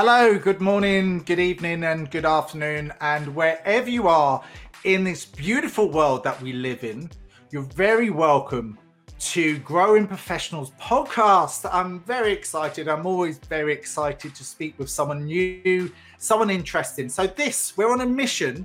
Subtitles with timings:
[0.00, 4.40] Hello, good morning, good evening, and good afternoon, and wherever you are
[4.84, 7.10] in this beautiful world that we live in,
[7.50, 8.78] you're very welcome
[9.18, 11.68] to Growing Professionals podcast.
[11.72, 12.86] I'm very excited.
[12.86, 17.08] I'm always very excited to speak with someone new, someone interesting.
[17.08, 18.64] So, this, we're on a mission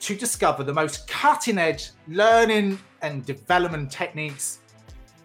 [0.00, 4.58] to discover the most cutting edge learning and development techniques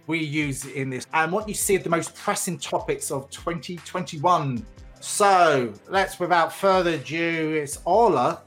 [0.05, 4.63] we use in this and what you see are the most pressing topics of 2021
[5.03, 8.39] so let's, without further ado, it's Orlaith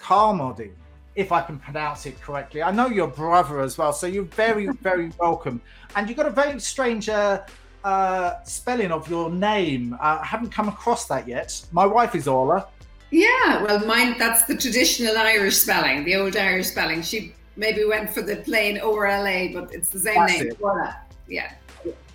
[0.00, 0.72] Carmody,
[1.14, 2.64] if I can pronounce it correctly.
[2.64, 5.60] I know your brother as well, so you're very, very welcome.
[5.94, 7.42] And you've got a very strange uh,
[7.84, 9.94] uh, spelling of your name.
[9.94, 11.64] Uh, I haven't come across that yet.
[11.70, 12.66] My wife is Orla.
[13.12, 17.02] Yeah, well, mine, that's the traditional Irish spelling, the old Irish spelling.
[17.02, 20.52] She maybe went for the plain ORLA, but it's the same that's name.
[20.60, 21.02] Ola.
[21.28, 21.52] Yeah.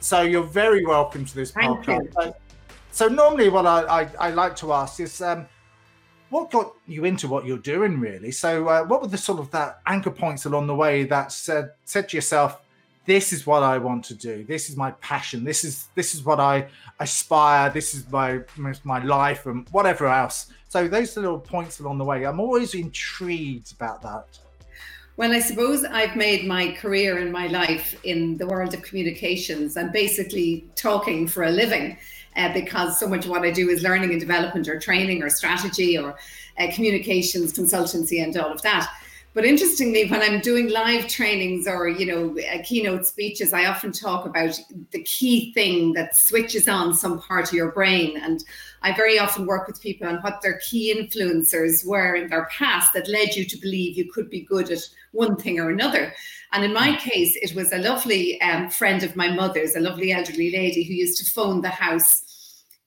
[0.01, 2.25] So you're very welcome to this Thank podcast.
[2.25, 2.33] You.
[2.95, 5.47] So normally, what I, I, I like to ask is, um,
[6.29, 8.31] what got you into what you're doing, really?
[8.31, 11.71] So, uh, what were the sort of that anchor points along the way that said
[11.83, 12.61] said to yourself,
[13.05, 14.45] "This is what I want to do.
[14.45, 15.43] This is my passion.
[15.43, 16.67] This is this is what I
[17.01, 17.69] aspire.
[17.69, 18.39] This is my
[18.85, 23.73] my life, and whatever else." So, those little points along the way, I'm always intrigued
[23.73, 24.39] about that.
[25.17, 29.75] Well, I suppose I've made my career and my life in the world of communications
[29.75, 31.97] and basically talking for a living
[32.35, 35.29] uh, because so much of what I do is learning and development or training or
[35.29, 36.17] strategy or
[36.57, 38.89] uh, communications consultancy and all of that.
[39.35, 43.91] But interestingly, when I'm doing live trainings or you know uh, keynote speeches, I often
[43.91, 44.57] talk about
[44.91, 48.15] the key thing that switches on some part of your brain.
[48.15, 48.41] And
[48.81, 52.93] I very often work with people on what their key influencers were in their past
[52.93, 56.13] that led you to believe you could be good at one thing or another.
[56.53, 60.13] And in my case, it was a lovely um, friend of my mother's, a lovely
[60.13, 62.24] elderly lady who used to phone the house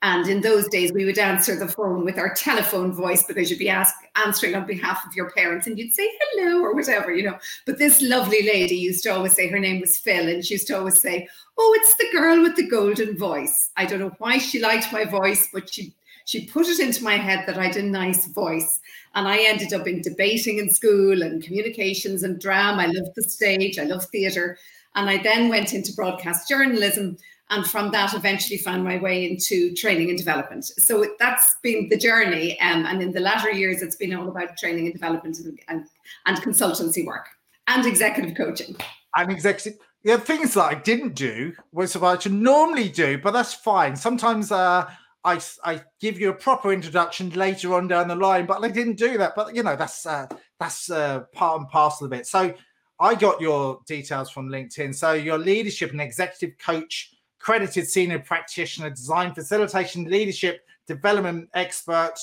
[0.03, 3.59] and in those days, we would answer the phone with our telephone voice because you'd
[3.59, 7.25] be ask, answering on behalf of your parents and you'd say hello or whatever, you
[7.25, 7.37] know.
[7.67, 10.69] But this lovely lady used to always say, her name was Phil, and she used
[10.69, 11.27] to always say,
[11.59, 13.71] Oh, it's the girl with the golden voice.
[13.77, 15.95] I don't know why she liked my voice, but she
[16.27, 18.81] she put it into my head that I had a nice voice.
[19.15, 22.83] And I ended up in debating in school and communications and drama.
[22.83, 24.59] I loved the stage, I loved theatre.
[24.95, 27.17] And I then went into broadcast journalism
[27.51, 31.97] and from that eventually found my way into training and development so that's been the
[31.97, 35.59] journey um, and in the latter years it's been all about training and development and,
[35.69, 35.87] and,
[36.27, 37.29] and consultancy work
[37.69, 38.77] and executive coaching
[39.17, 43.33] and executive yeah things that i didn't do was what i should normally do but
[43.33, 44.89] that's fine sometimes uh
[45.25, 48.95] I, I give you a proper introduction later on down the line, but I didn't
[48.95, 49.35] do that.
[49.35, 50.27] But you know that's uh,
[50.61, 52.27] that's uh, part and parcel of it.
[52.27, 52.55] So
[53.01, 54.95] I got your details from LinkedIn.
[54.95, 62.15] So your leadership and executive coach accredited senior practitioner, design facilitation, leadership, development expert,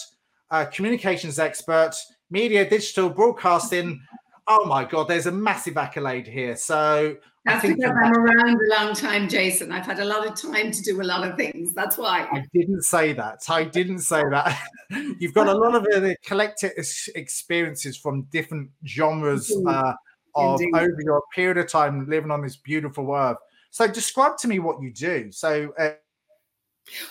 [0.52, 1.92] uh, communications expert,
[2.30, 4.02] media, digital, broadcasting.
[4.48, 6.56] Oh my God, there's a massive accolade here.
[6.56, 9.72] So that's because I'm around a long time, Jason.
[9.72, 11.74] I've had a lot of time to do a lot of things.
[11.74, 12.28] That's why.
[12.32, 13.44] I didn't say that.
[13.48, 14.60] I didn't say that.
[15.20, 16.72] You've got a lot of the collective
[17.16, 19.94] experiences from different genres uh,
[20.34, 20.76] of Indeed.
[20.76, 23.38] over your period of time living on this beautiful earth.
[23.76, 25.34] So describe to me what you do.
[25.34, 25.74] So.
[25.78, 25.90] Uh,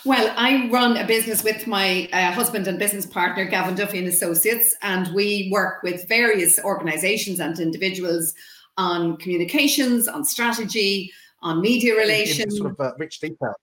[0.03, 4.07] well, I run a business with my uh, husband and business partner, Gavin Duffy and
[4.07, 8.33] Associates, and we work with various organizations and individuals
[8.77, 12.57] on communications, on strategy, on media relations.
[12.57, 13.53] Sort of uh, rich detail.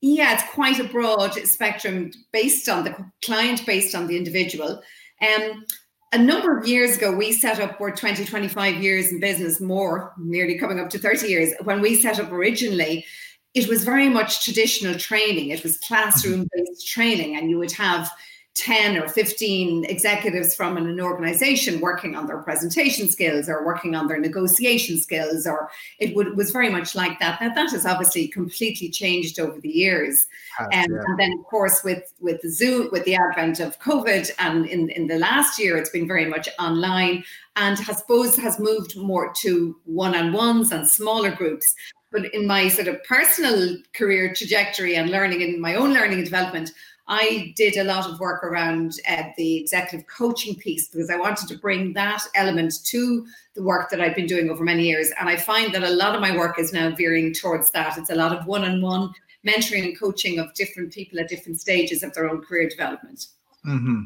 [0.00, 4.82] Yeah, it's quite a broad spectrum based on the client, based on the individual.
[5.22, 5.64] Um,
[6.14, 10.14] a number of years ago, we set up, we're 20, 25 years in business, more,
[10.16, 11.52] nearly coming up to 30 years.
[11.64, 13.04] When we set up originally,
[13.52, 15.50] it was very much traditional training.
[15.50, 18.08] It was classroom based training, and you would have
[18.54, 23.96] 10 or 15 executives from an, an, organization working on their presentation skills or working
[23.96, 25.68] on their negotiation skills or
[25.98, 27.40] it would, was very much like that.
[27.40, 30.26] Now that has obviously completely changed over the years.
[30.60, 30.84] Um, yeah.
[30.84, 34.88] and then of course with with the zoom with the advent of covid and in
[34.90, 37.24] in the last year it's been very much online
[37.56, 41.74] and I suppose has moved more to one-on-ones and smaller groups.
[42.10, 46.24] But in my sort of personal career trajectory and learning in my own learning and
[46.24, 46.72] development
[47.06, 51.48] I did a lot of work around uh, the executive coaching piece because I wanted
[51.48, 55.10] to bring that element to the work that I've been doing over many years.
[55.20, 57.98] And I find that a lot of my work is now veering towards that.
[57.98, 59.12] It's a lot of one on one
[59.46, 63.26] mentoring and coaching of different people at different stages of their own career development.
[63.66, 64.04] Mm-hmm.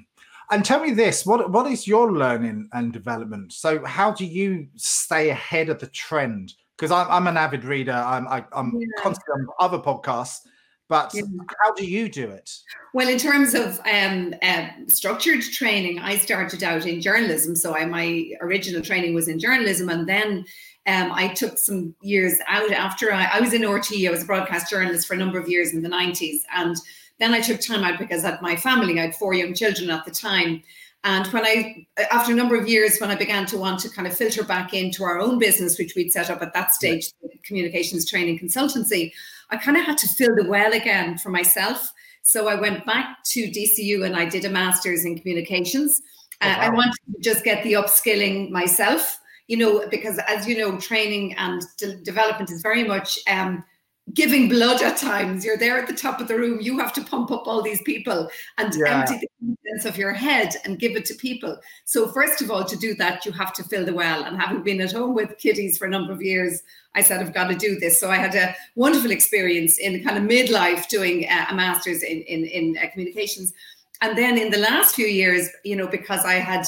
[0.50, 3.52] And tell me this: what what is your learning and development?
[3.52, 6.54] So, how do you stay ahead of the trend?
[6.76, 7.92] Because I'm, I'm an avid reader.
[7.92, 9.02] I'm I, am i am yeah.
[9.02, 10.40] constantly on other podcasts
[10.88, 11.22] But yeah.
[11.62, 12.50] how do you do it?
[12.94, 17.54] Well, in terms of um, uh, structured training, I started out in journalism.
[17.56, 20.46] So I, my original training was in journalism, and then
[20.88, 24.08] um, I took some years out after I, I was in RTE.
[24.08, 26.40] I was a broadcast journalist for a number of years in the 90s.
[26.56, 26.76] And
[27.18, 30.06] then I took time out because at my family, I had four young children at
[30.06, 30.62] the time.
[31.04, 34.08] And when I, after a number of years, when I began to want to kind
[34.08, 37.12] of filter back into our own business, which we'd set up at that stage,
[37.44, 39.12] communications training consultancy,
[39.50, 41.92] I kind of had to fill the well again for myself.
[42.22, 46.02] So I went back to DCU and I did a master's in communications.
[46.42, 46.52] Oh, wow.
[46.52, 50.78] uh, I wanted to just get the upskilling myself, you know, because as you know,
[50.78, 53.64] training and de- development is very much um,
[54.14, 55.44] giving blood at times.
[55.44, 56.60] You're there at the top of the room.
[56.60, 59.00] You have to pump up all these people and yeah.
[59.00, 61.58] empty the contents of your head and give it to people.
[61.84, 64.24] So first of all, to do that, you have to fill the well.
[64.24, 66.62] And having been at home with kiddies for a number of years,
[66.94, 68.00] I said I've got to do this.
[68.00, 72.44] So I had a wonderful experience in kind of midlife doing a master's in in,
[72.44, 73.52] in uh, communications,
[74.00, 76.66] and then in the last few years, you know, because I had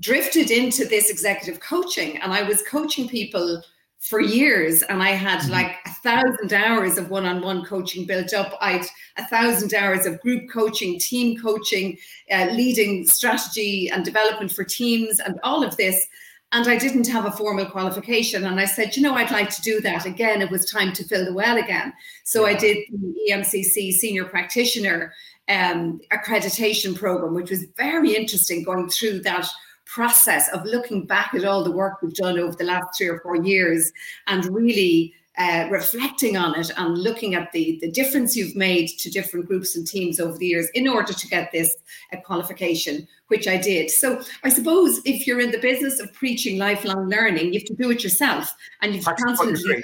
[0.00, 3.62] drifted into this executive coaching and I was coaching people
[4.04, 5.52] for years and i had mm-hmm.
[5.52, 8.84] like a thousand hours of one-on-one coaching built up i'd
[9.16, 11.96] a thousand hours of group coaching team coaching
[12.30, 16.06] uh, leading strategy and development for teams and all of this
[16.52, 19.62] and i didn't have a formal qualification and i said you know i'd like to
[19.62, 21.90] do that again it was time to fill the well again
[22.24, 22.54] so yeah.
[22.54, 25.14] i did the emcc senior practitioner
[25.48, 29.46] um, accreditation program which was very interesting going through that
[29.86, 33.20] process of looking back at all the work we've done over the last three or
[33.20, 33.92] four years
[34.26, 39.10] and really uh, reflecting on it and looking at the, the difference you've made to
[39.10, 41.74] different groups and teams over the years in order to get this
[42.12, 43.90] uh, qualification, which I did.
[43.90, 47.74] So I suppose if you're in the business of preaching lifelong learning, you have to
[47.74, 49.82] do it yourself and you've constantly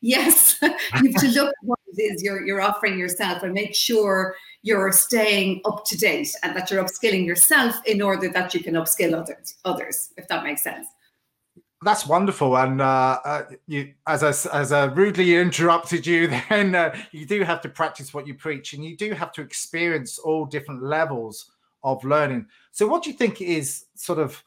[0.00, 1.54] yes, you have to look
[1.96, 6.56] it is you're, you're offering yourself and make sure you're staying up to date and
[6.56, 10.62] that you're upskilling yourself in order that you can upskill others, others if that makes
[10.62, 10.86] sense.
[11.82, 16.96] That's wonderful, and uh, uh, you, as I, as I rudely interrupted you, then uh,
[17.12, 20.46] you do have to practice what you preach, and you do have to experience all
[20.46, 21.52] different levels
[21.84, 22.46] of learning.
[22.72, 24.42] So, what do you think is sort of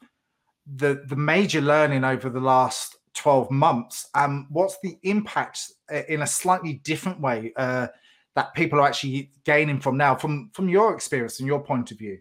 [0.74, 6.22] the the major learning over the last twelve months, and what's the impact uh, in
[6.22, 7.88] a slightly different way uh,
[8.34, 11.98] that people are actually gaining from now, from from your experience and your point of
[11.98, 12.18] view?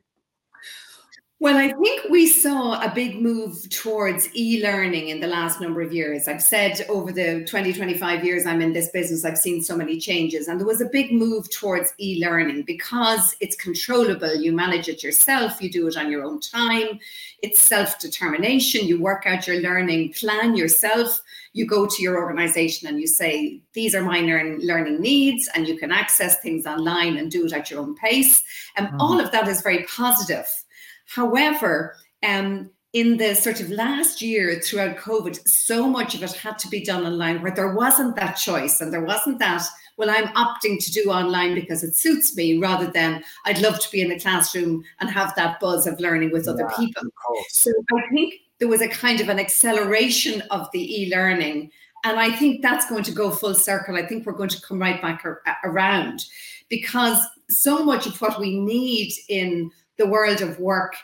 [1.42, 5.82] Well, I think we saw a big move towards e learning in the last number
[5.82, 6.28] of years.
[6.28, 10.02] I've said over the 20, 25 years I'm in this business, I've seen so many
[10.02, 10.50] changes.
[10.50, 14.36] And there was a big move towards e learning because it's controllable.
[14.36, 17.00] You manage it yourself, you do it on your own time,
[17.42, 18.86] it's self determination.
[18.86, 21.22] You work out your learning plan yourself
[21.54, 25.68] you go to your organization and you say, these are my learn, learning needs, and
[25.68, 28.44] you can access things online and do it at your own pace.
[28.78, 29.02] And mm-hmm.
[29.02, 30.48] all of that is very positive.
[31.16, 36.58] However, um, in the sort of last year throughout COVID, so much of it had
[36.60, 39.64] to be done online where there wasn't that choice and there wasn't that,
[39.98, 43.92] well, I'm opting to do online because it suits me rather than I'd love to
[43.92, 47.04] be in the classroom and have that buzz of learning with yeah, other people.
[47.50, 51.72] So I think there was a kind of an acceleration of the e-learning
[52.04, 54.80] and i think that's going to go full circle i think we're going to come
[54.80, 56.26] right back ar- around
[56.70, 60.96] because so much of what we need in the world of work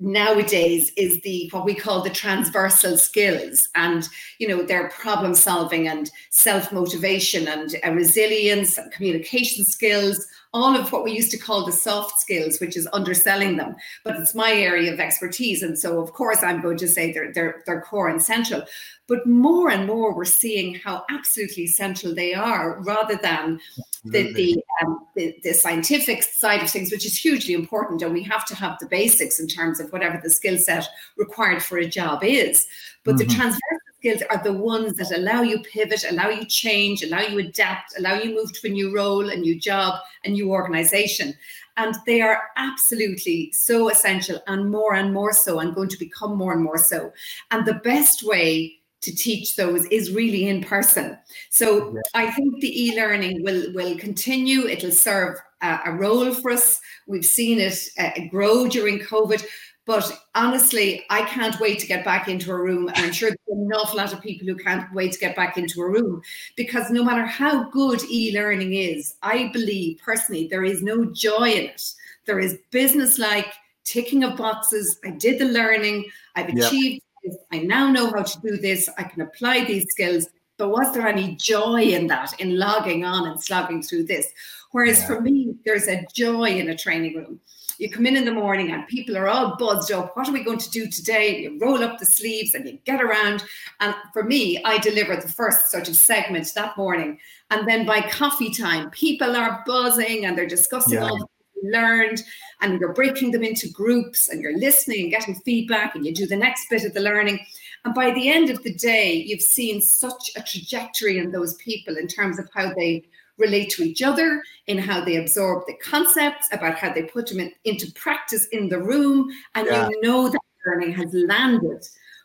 [0.00, 5.88] nowadays is the what we call the transversal skills and you know their problem solving
[5.88, 11.38] and self motivation and uh, resilience and communication skills all of what we used to
[11.38, 13.76] call the soft skills, which is underselling them.
[14.04, 15.62] But it's my area of expertise.
[15.62, 18.64] And so, of course, I'm going to say they're, they're, they're core and central.
[19.06, 23.60] But more and more, we're seeing how absolutely central they are rather than
[24.04, 28.02] the, the, um, the, the, scientific side of things, which is hugely important.
[28.02, 31.62] And we have to have the basics in terms of whatever the skill set required
[31.62, 32.66] for a job is.
[33.04, 33.28] But mm-hmm.
[33.28, 37.38] the transversal skills are the ones that allow you pivot, allow you change, allow you
[37.38, 41.34] adapt, allow you move to a new role, a new job, a new organization.
[41.76, 46.36] And they are absolutely so essential and more and more so, and going to become
[46.36, 47.12] more and more so.
[47.50, 51.16] And the best way to teach those is really in person.
[51.50, 52.00] So yeah.
[52.14, 54.66] I think the e-learning will will continue.
[54.66, 56.80] It'll serve a, a role for us.
[57.06, 59.44] We've seen it uh, grow during COVID.
[59.90, 62.86] But honestly, I can't wait to get back into a room.
[62.86, 65.58] And I'm sure there's an awful lot of people who can't wait to get back
[65.58, 66.22] into a room
[66.54, 71.50] because no matter how good e learning is, I believe personally there is no joy
[71.50, 71.82] in it.
[72.24, 75.00] There is business like ticking of boxes.
[75.04, 76.04] I did the learning,
[76.36, 77.36] I've achieved this.
[77.50, 78.88] I now know how to do this.
[78.96, 80.28] I can apply these skills.
[80.56, 84.28] but was there any joy in that, in logging on and slogging through this?
[84.70, 85.06] Whereas yeah.
[85.08, 87.40] for me, there's a joy in a training room.
[87.80, 90.14] You come in in the morning and people are all buzzed up.
[90.14, 91.40] What are we going to do today?
[91.40, 93.42] You roll up the sleeves and you get around.
[93.80, 97.18] And for me, I deliver the first sort of segment that morning.
[97.50, 101.08] And then by coffee time, people are buzzing and they're discussing yeah.
[101.08, 101.26] all the
[101.72, 102.22] learned
[102.60, 106.26] and you're breaking them into groups and you're listening and getting feedback and you do
[106.26, 107.38] the next bit of the learning
[107.84, 111.98] and by the end of the day you've seen such a trajectory in those people
[111.98, 113.04] in terms of how they
[113.40, 117.40] relate to each other in how they absorb the concepts about how they put them
[117.40, 119.88] in, into practice in the room and yeah.
[119.88, 121.82] you know that learning has landed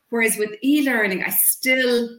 [0.10, 2.10] whereas with e-learning i still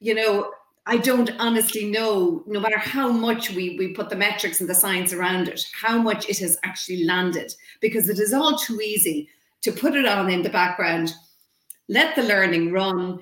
[0.00, 0.50] you know
[0.86, 4.74] I don't honestly know, no matter how much we, we put the metrics and the
[4.74, 9.28] science around it, how much it has actually landed, because it is all too easy
[9.62, 11.14] to put it on in the background,
[11.88, 13.20] let the learning run.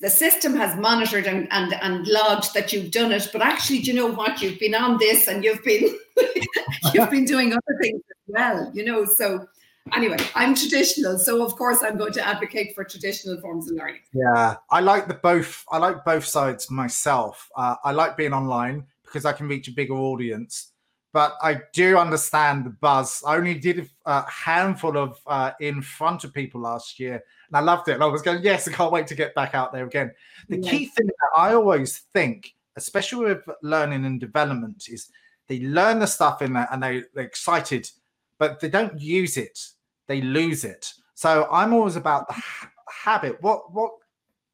[0.00, 3.90] The system has monitored and, and, and logged that you've done it, but actually, do
[3.90, 4.40] you know what?
[4.40, 5.98] You've been on this and you've been
[6.94, 9.04] you've been doing other things as well, you know.
[9.04, 9.48] So
[9.92, 14.00] anyway, I'm traditional, so of course I'm going to advocate for traditional forms of learning.
[14.12, 15.64] Yeah, I like the both.
[15.70, 17.50] I like both sides myself.
[17.56, 20.72] Uh, I like being online because I can reach a bigger audience,
[21.12, 23.22] but I do understand the buzz.
[23.26, 27.22] I only did a handful of uh, in front of people last year,
[27.54, 27.92] and I loved it.
[27.92, 30.12] And I was going, yes, I can't wait to get back out there again.
[30.48, 30.70] The yes.
[30.70, 35.08] key thing that I always think, especially with learning and development, is
[35.48, 37.88] they learn the stuff in there and they, they're excited
[38.36, 39.58] but they don't use it
[40.06, 40.92] they lose it.
[41.14, 43.40] So I'm always about the ha- habit.
[43.42, 43.92] What what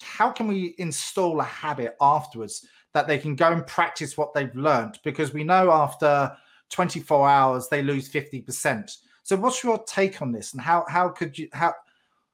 [0.02, 4.54] how can we install a habit afterwards that they can go and practice what they've
[4.54, 4.98] learned?
[5.04, 6.34] Because we know after
[6.70, 8.96] 24 hours they lose 50%.
[9.22, 11.74] So what's your take on this and how how could you how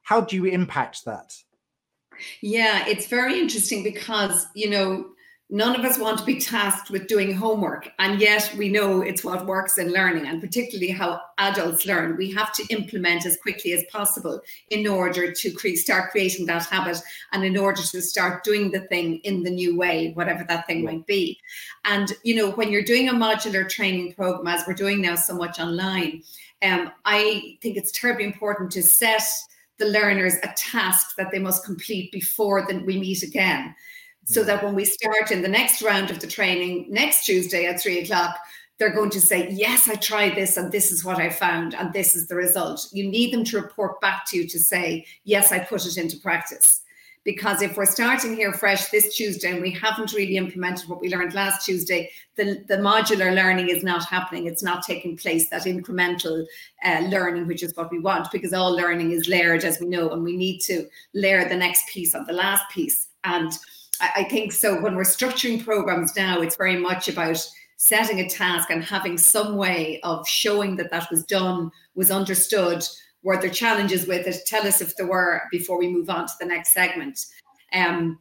[0.07, 1.35] how do you impact that?
[2.41, 5.07] Yeah, it's very interesting because you know
[5.49, 9.23] None of us want to be tasked with doing homework, and yet we know it's
[9.23, 12.17] what works in learning, and particularly how adults learn.
[12.17, 16.65] We have to implement as quickly as possible in order to cre- start creating that
[16.65, 20.67] habit and in order to start doing the thing in the new way, whatever that
[20.67, 21.39] thing might be.
[21.85, 25.37] And, you know, when you're doing a modular training program, as we're doing now so
[25.37, 26.25] much online,
[26.63, 29.23] um, I think it's terribly important to set
[29.79, 33.75] the learners a task that they must complete before then we meet again
[34.27, 34.47] so mm.
[34.47, 38.01] that when we start in the next round of the training next Tuesday at three
[38.01, 38.37] o'clock,
[38.79, 41.93] they're going to say, Yes, I tried this and this is what I found and
[41.93, 42.89] this is the result.
[42.93, 46.19] You need them to report back to you to say, Yes, I put it into
[46.19, 46.83] practice.
[47.27, 51.11] Because if we're starting here fresh this Tuesday and we haven't really implemented what we
[51.11, 54.47] learned last Tuesday, the, the modular learning is not happening.
[54.47, 56.47] It's not taking place, that incremental
[56.85, 60.11] uh, learning, which is what we want, because all learning is layered, as we know,
[60.11, 63.09] and we need to layer the next piece on the last piece.
[63.25, 63.53] And
[64.01, 64.81] I think so.
[64.81, 67.45] When we're structuring programs now, it's very much about
[67.77, 72.85] setting a task and having some way of showing that that was done, was understood.
[73.27, 74.47] Were there challenges with it?
[74.47, 77.27] Tell us if there were before we move on to the next segment.
[77.73, 78.21] Um,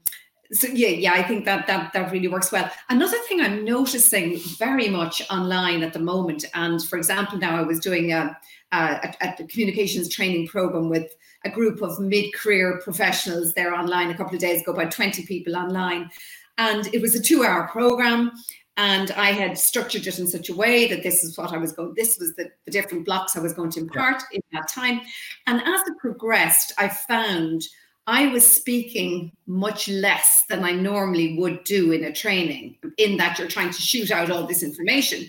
[0.51, 2.71] so yeah, yeah, I think that that that really works well.
[2.89, 7.61] Another thing I'm noticing very much online at the moment, and for example, now I
[7.61, 8.35] was doing a,
[8.71, 14.33] a, a communications training program with a group of mid-career professionals there online a couple
[14.33, 16.09] of days ago, about 20 people online.
[16.57, 18.31] And it was a two-hour program.
[18.77, 21.71] And I had structured it in such a way that this is what I was
[21.71, 24.37] going, this was the, the different blocks I was going to impart yeah.
[24.37, 25.01] in that time.
[25.47, 27.63] And as it progressed, I found
[28.07, 33.39] I was speaking much less than I normally would do in a training, in that
[33.39, 35.27] you're trying to shoot out all this information.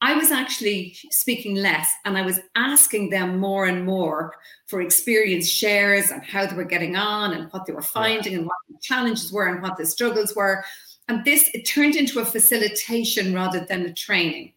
[0.00, 4.34] I was actually speaking less and I was asking them more and more
[4.66, 8.44] for experience shares and how they were getting on and what they were finding and
[8.44, 10.64] what the challenges were and what the struggles were.
[11.08, 14.52] And this, it turned into a facilitation rather than a training.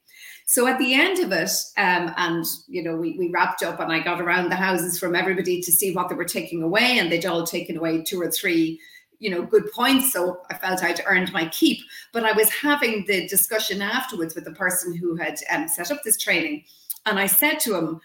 [0.46, 3.92] So at the end of it, um, and you know, we, we wrapped up and
[3.92, 7.12] I got around the houses from everybody to see what they were taking away, and
[7.12, 8.80] they'd all taken away two or three
[9.20, 11.80] you know good points so i felt i'd earned my keep
[12.14, 16.04] but i was having the discussion afterwards with the person who had um, set up
[16.04, 16.64] this training
[17.06, 18.00] and i said to him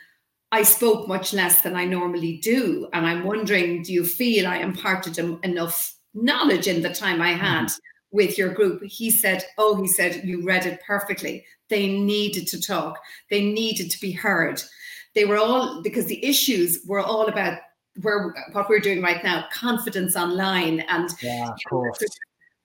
[0.52, 4.56] i spoke much less than i normally do and i'm wondering do you feel i
[4.58, 7.82] imparted enough knowledge in the time i had mm-hmm.
[8.12, 8.82] With your group.
[8.84, 11.44] He said oh he said you read it perfectly.
[11.68, 12.98] They needed to talk.
[13.30, 14.62] They needed to be heard.
[15.14, 17.58] They were all because the issues were all about
[18.00, 22.02] where what we're doing right now, confidence online and yeah, of course.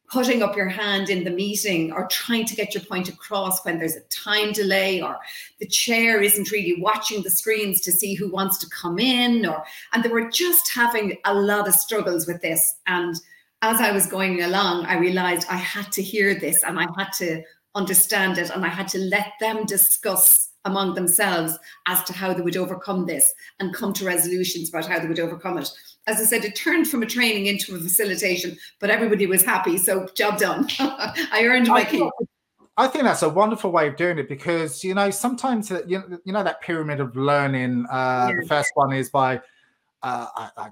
[0.09, 3.77] putting up your hand in the meeting or trying to get your point across when
[3.77, 5.17] there's a time delay or
[5.59, 9.63] the chair isn't really watching the screens to see who wants to come in or
[9.91, 12.75] and they were just having a lot of struggles with this.
[12.87, 13.15] And
[13.61, 17.11] as I was going along, I realized I had to hear this and I had
[17.17, 17.43] to
[17.75, 22.41] understand it and I had to let them discuss among themselves as to how they
[22.41, 25.69] would overcome this and come to resolutions about how they would overcome it.
[26.07, 29.77] As I said, it turned from a training into a facilitation, but everybody was happy.
[29.77, 30.67] So, job done.
[30.79, 32.03] I earned my keep.
[32.79, 36.19] I think that's a wonderful way of doing it because you know sometimes you know,
[36.23, 37.85] you know that pyramid of learning.
[37.89, 38.41] Uh, yeah.
[38.41, 39.37] The first one is by
[40.03, 40.69] uh, I, I,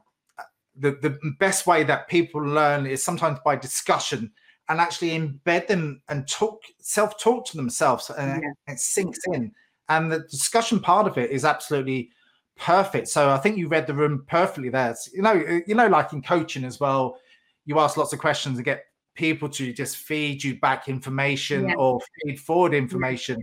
[0.78, 4.32] the the best way that people learn is sometimes by discussion
[4.70, 8.74] and actually embed them and talk self talk to themselves and yeah.
[8.74, 9.52] it sinks in.
[9.90, 12.10] And the discussion part of it is absolutely
[12.58, 13.08] perfect.
[13.08, 14.96] So I think you read the room perfectly there.
[15.14, 17.20] You know, you know, like in coaching as well,
[17.66, 21.76] you ask lots of questions and get people to just feed you back information yeah.
[21.76, 23.38] or feed forward information,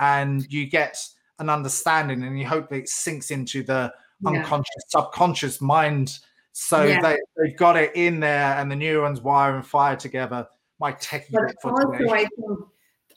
[0.00, 0.20] yeah.
[0.20, 0.98] and you get
[1.38, 3.92] an understanding, and you hope that it sinks into the
[4.26, 6.18] unconscious, subconscious mind.
[6.60, 10.48] So they, they've got it in there, and the neurons wire and fire together.
[10.80, 11.92] My techie but also.
[12.10, 12.58] I think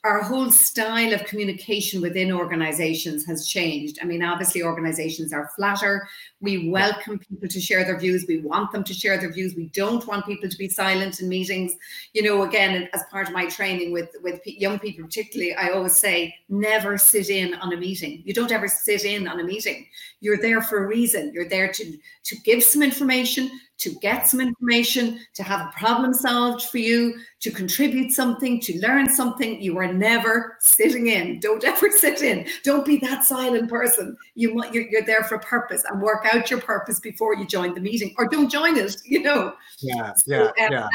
[0.03, 3.99] our whole style of communication within organizations has changed.
[4.01, 6.07] I mean, obviously, organizations are flatter.
[6.39, 8.25] We welcome people to share their views.
[8.27, 9.53] We want them to share their views.
[9.55, 11.75] We don't want people to be silent in meetings.
[12.13, 15.99] You know, again, as part of my training with, with young people, particularly, I always
[15.99, 18.23] say never sit in on a meeting.
[18.25, 19.85] You don't ever sit in on a meeting.
[20.19, 21.31] You're there for a reason.
[21.31, 26.13] You're there to, to give some information, to get some information, to have a problem
[26.13, 29.59] solved for you, to contribute something, to learn something.
[29.61, 31.39] You are never sitting in.
[31.39, 32.47] Don't ever sit in.
[32.63, 34.15] Don't be that silent person.
[34.35, 37.73] You you're, you're there for a purpose and work out your purpose before you join
[37.73, 38.95] the meeting, or don't join it.
[39.11, 39.53] You know.
[39.79, 40.87] Yeah, yeah, um, yeah.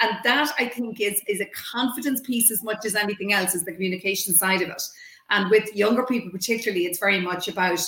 [0.00, 3.64] And that I think is is a confidence piece as much as anything else is
[3.64, 4.82] the communication side of it.
[5.28, 7.80] And with younger people, particularly, it's very much about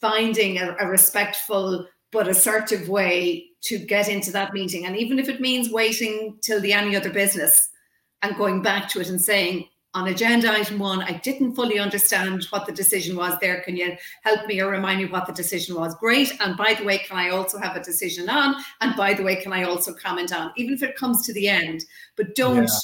[0.00, 4.86] finding a, a respectful but assertive way to get into that meeting.
[4.86, 7.68] And even if it means waiting till the any other business
[8.22, 12.44] and going back to it and saying, on agenda item one, I didn't fully understand
[12.44, 13.60] what the decision was there.
[13.60, 15.94] Can you help me or remind me what the decision was?
[15.96, 16.32] Great.
[16.40, 18.56] And by the way, can I also have a decision on?
[18.80, 20.50] And by the way, can I also comment on?
[20.56, 21.84] Even if it comes to the end,
[22.16, 22.64] but don't.
[22.64, 22.78] Yeah.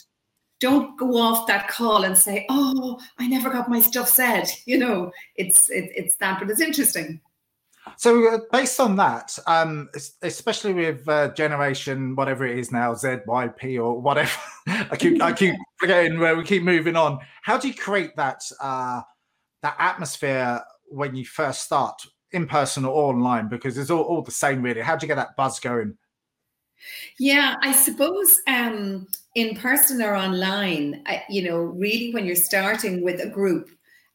[0.60, 4.78] Don't go off that call and say, "Oh, I never got my stuff said." You
[4.78, 7.20] know, it's it, it's that, but it's interesting.
[7.96, 9.88] So uh, based on that, um,
[10.22, 14.30] especially with uh, generation whatever it is now, ZYP or whatever,
[14.66, 17.18] I keep I keep forgetting where we keep moving on.
[17.42, 19.02] How do you create that uh,
[19.62, 22.00] that atmosphere when you first start
[22.32, 23.48] in person or online?
[23.48, 24.80] Because it's all, all the same really.
[24.80, 25.96] How do you get that buzz going?
[27.18, 33.20] Yeah, I suppose um, in person or online, you know, really when you're starting with
[33.20, 33.70] a group,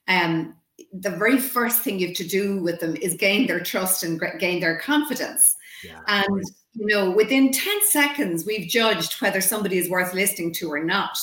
[0.07, 0.55] um,
[0.91, 4.21] the very first thing you have to do with them is gain their trust and
[4.39, 5.55] gain their confidence.
[5.83, 10.71] Yeah, and you know, within 10 seconds, we've judged whether somebody is worth listening to
[10.71, 11.17] or not.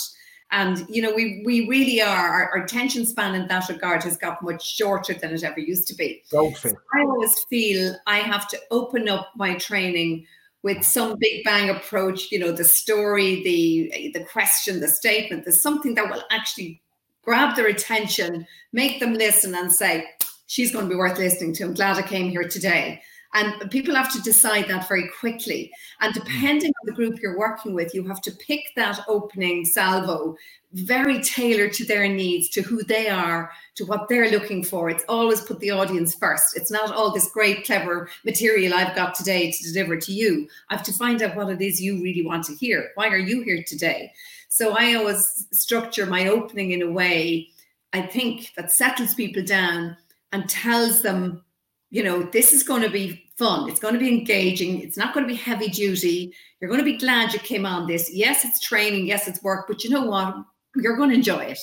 [0.53, 4.17] And you know, we we really are our, our attention span in that regard has
[4.17, 6.23] got much shorter than it ever used to be.
[6.27, 6.53] So
[6.95, 10.27] I always feel I have to open up my training
[10.63, 15.63] with some big bang approach, you know, the story, the the question, the statement, there's
[15.63, 16.83] something that will actually
[17.23, 20.07] grab their attention, make them listen and say,
[20.47, 21.65] she's going to be worth listening to.
[21.65, 23.03] I'm glad I came here today.
[23.33, 25.71] And people have to decide that very quickly.
[26.01, 26.21] And hmm.
[26.21, 30.37] depending on the group you're working with, you have to pick that opening salvo
[30.73, 34.89] very tailored to their needs, to who they are, to what they're looking for.
[34.89, 36.57] It's always put the audience first.
[36.57, 40.49] It's not all this great, clever material I've got today to deliver to you.
[40.69, 42.91] I have to find out what it is you really want to hear.
[42.95, 44.13] Why are you here today?
[44.51, 47.49] So I always structure my opening in a way
[47.93, 49.97] I think that settles people down
[50.33, 51.45] and tells them,
[51.91, 53.69] you know, this is going to be fun.
[53.69, 54.81] It's going to be engaging.
[54.81, 56.33] It's not going to be heavy duty.
[56.61, 58.13] You're going to be glad you came on this.
[58.13, 59.07] Yes, it's training.
[59.07, 59.67] Yes, it's work.
[59.67, 60.37] But you know what?
[60.77, 61.59] You're going to enjoy it.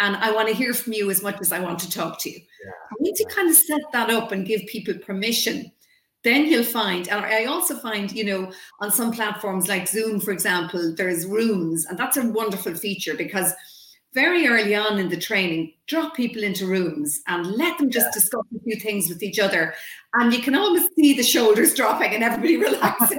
[0.00, 2.30] And I want to hear from you as much as I want to talk to
[2.30, 2.38] you.
[2.38, 2.70] Yeah.
[2.92, 5.70] I need to kind of set that up and give people permission
[6.24, 10.32] then you'll find and i also find you know on some platforms like zoom for
[10.32, 13.52] example there's rooms and that's a wonderful feature because
[14.14, 18.44] very early on in the training drop people into rooms and let them just discuss
[18.54, 19.74] a few things with each other.
[20.14, 23.18] And you can almost see the shoulders dropping and everybody relaxing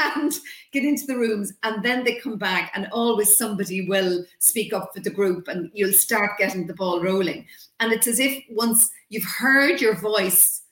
[0.00, 0.32] and
[0.72, 1.52] get into the rooms.
[1.62, 5.70] And then they come back and always somebody will speak up for the group and
[5.74, 7.46] you'll start getting the ball rolling.
[7.80, 10.62] And it's as if once you've heard your voice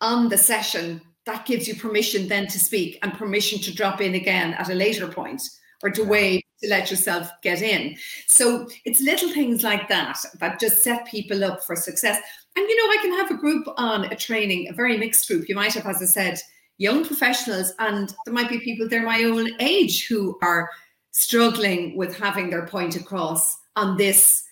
[0.00, 4.14] on the session that gives you permission then to speak and permission to drop in
[4.14, 5.42] again at a later point
[5.82, 7.96] or to wait to let yourself get in.
[8.26, 12.18] So it's little things like that that just set people up for success.
[12.56, 15.50] And you know, I can have a group on a training, a very mixed group.
[15.50, 16.40] You might have, as I said,
[16.78, 20.70] young professionals, and there might be people they're my own age who are
[21.12, 24.44] struggling with having their point across on this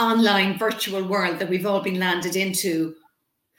[0.00, 2.96] online virtual world that we've all been landed into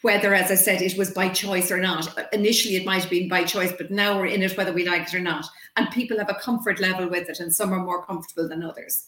[0.06, 3.28] whether as i said it was by choice or not initially it might have been
[3.28, 5.44] by choice but now we're in it whether we like it or not
[5.78, 9.08] and people have a comfort level with it and some are more comfortable than others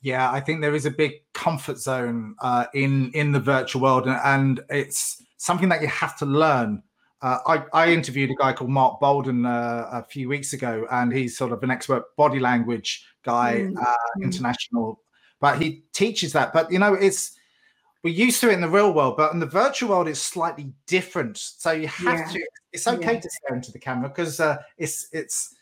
[0.00, 4.06] yeah i think there is a big comfort zone uh, in in the virtual world
[4.06, 6.80] and, and it's something that you have to learn
[7.20, 11.12] uh, I, I, interviewed a guy called Mark Bowden uh, a few weeks ago, and
[11.12, 13.76] he's sort of an expert body language guy, mm-hmm.
[13.76, 14.22] uh, mm.
[14.22, 15.00] international,
[15.40, 16.52] but he teaches that.
[16.52, 17.37] But you know, it's
[18.02, 20.72] we're used to it in the real world, but in the virtual world, it's slightly
[20.86, 21.36] different.
[21.36, 22.32] So you have yeah.
[22.32, 22.46] to.
[22.72, 23.20] It's okay yeah.
[23.20, 25.54] to stare into the camera because uh, it's it's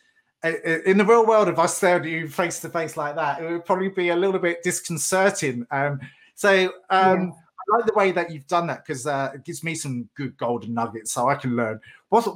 [0.43, 1.49] in the real world.
[1.49, 4.17] If I stared at you face to face like that, it would probably be a
[4.17, 5.67] little bit disconcerting.
[5.71, 6.01] Um,
[6.35, 6.73] so.
[6.91, 7.31] Um, yeah
[7.69, 10.37] I like the way that you've done that because uh, it gives me some good
[10.37, 11.81] golden nuggets so I can learn.
[12.11, 12.29] What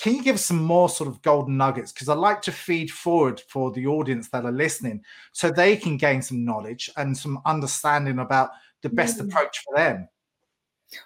[0.00, 1.92] can you give some more sort of golden nuggets?
[1.92, 5.96] Because I like to feed forward for the audience that are listening so they can
[5.96, 8.50] gain some knowledge and some understanding about
[8.82, 9.28] the best mm-hmm.
[9.28, 10.08] approach for them.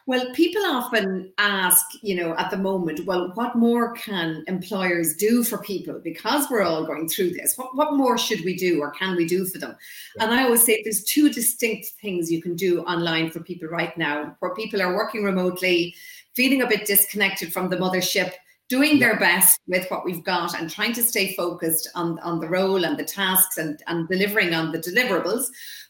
[0.06, 5.44] Well, people often ask, you know, at the moment, well, what more can employers do
[5.44, 7.56] for people because we're all going through this?
[7.56, 9.76] What, what more should we do or can we do for them?
[10.16, 10.24] Yeah.
[10.24, 13.96] And I always say there's two distinct things you can do online for people right
[13.96, 15.94] now where people are working remotely,
[16.34, 18.32] feeling a bit disconnected from the mothership,
[18.68, 22.48] doing their best with what we've got and trying to stay focused on, on the
[22.48, 25.46] role and the tasks and, and delivering on the deliverables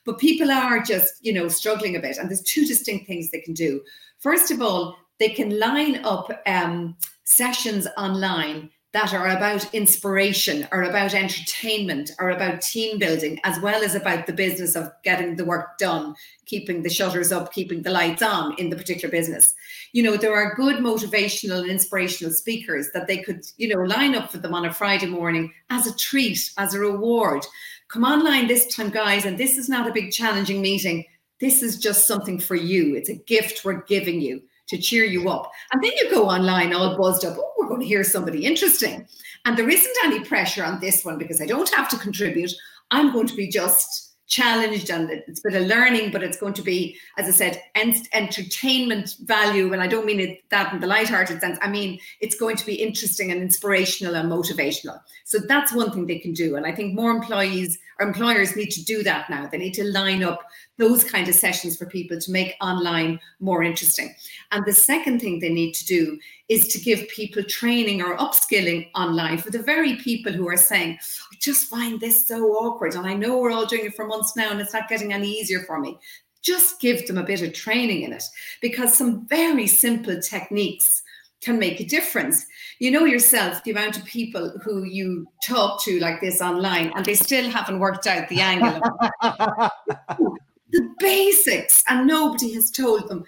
[0.06, 2.16] but people are just, you know, struggling a bit.
[2.16, 3.82] And there's two distinct things they can do.
[4.18, 10.82] First of all, they can line up um, sessions online that are about inspiration or
[10.82, 15.44] about entertainment or about team building, as well as about the business of getting the
[15.44, 16.14] work done,
[16.46, 19.54] keeping the shutters up, keeping the lights on in the particular business.
[19.92, 24.14] You know, there are good motivational and inspirational speakers that they could, you know, line
[24.14, 27.44] up for them on a Friday morning as a treat, as a reward
[27.88, 31.04] come online this time, guys, and this is not a big challenging meeting.
[31.40, 32.96] This is just something for you.
[32.96, 35.50] It's a gift we're giving you to cheer you up.
[35.72, 37.37] And then you go online all buzzed up.
[37.66, 39.09] We're going to hear somebody interesting.
[39.44, 42.52] And there isn't any pressure on this one because I don't have to contribute.
[42.92, 46.55] I'm going to be just challenged and it's a bit of learning, but it's going
[46.55, 49.72] to be, as I said, ent- entertainment value.
[49.72, 51.59] And I don't mean it that in the light-hearted sense.
[51.61, 55.00] I mean it's going to be interesting and inspirational and motivational.
[55.24, 56.55] So that's one thing they can do.
[56.55, 59.48] And I think more employees or employers need to do that now.
[59.48, 60.40] They need to line up
[60.78, 64.14] those kind of sessions for people to make online more interesting.
[64.52, 68.90] And the second thing they need to do is to give people training or upskilling
[68.94, 72.94] online for the very people who are saying, I just find this so awkward.
[72.94, 75.30] And I know we're all doing it for months now and it's not getting any
[75.30, 75.98] easier for me.
[76.42, 78.22] Just give them a bit of training in it
[78.60, 81.02] because some very simple techniques
[81.40, 82.46] can make a difference.
[82.78, 87.04] You know yourself the amount of people who you talk to like this online and
[87.04, 88.80] they still haven't worked out the angle.
[90.76, 93.24] the basics, and nobody has told them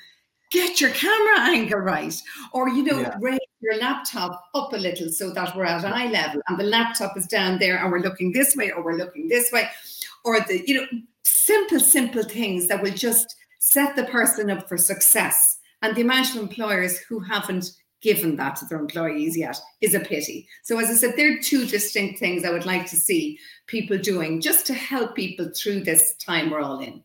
[0.51, 2.15] get your camera angle right
[2.55, 3.15] or you know yeah.
[3.21, 7.15] raise your laptop up a little so that we're at eye level and the laptop
[7.19, 9.69] is down there and we're looking this way or we're looking this way
[10.25, 10.87] or the you know
[11.23, 15.59] simple simple things that will just set the person up for success.
[15.83, 20.01] And the amount of employers who haven't given that to their employees yet is a
[20.01, 20.49] pity.
[20.63, 23.99] So as i said there are two distinct things i would like to see people
[23.99, 27.03] doing just to help people through this time we're all in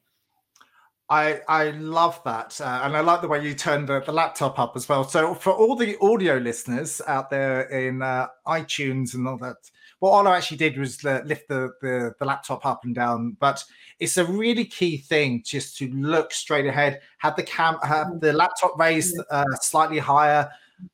[1.13, 4.57] I I love that, uh, and I like the way you turned the, the, laptop
[4.57, 5.03] up as well.
[5.03, 9.57] So for all the audio listeners out there in uh, iTunes and all that,
[9.99, 13.37] what I actually did was uh, lift the, the, the laptop up and down.
[13.39, 13.63] But
[13.99, 18.33] it's a really key thing just to look straight ahead, have the cam, have the
[18.33, 20.49] laptop raised uh, slightly higher.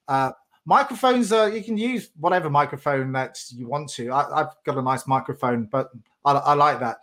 [0.09, 0.33] Uh,
[0.65, 4.11] microphones, you can use whatever microphone that you want to.
[4.11, 5.91] I, have got a nice microphone, but
[6.25, 6.97] I, I like that.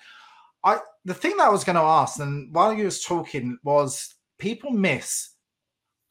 [0.63, 4.15] I the thing that I was going to ask, and while you was talking, was
[4.39, 5.31] people miss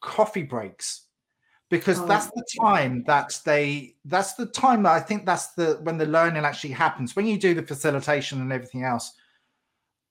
[0.00, 1.02] coffee breaks
[1.68, 5.78] because oh, that's the time that they that's the time that I think that's the
[5.82, 7.14] when the learning actually happens.
[7.14, 9.12] When you do the facilitation and everything else